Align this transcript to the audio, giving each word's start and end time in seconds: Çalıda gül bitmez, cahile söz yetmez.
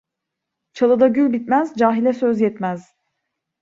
Çalıda 0.73 1.07
gül 1.07 1.33
bitmez, 1.33 1.75
cahile 1.75 2.13
söz 2.13 2.41
yetmez. 2.41 2.93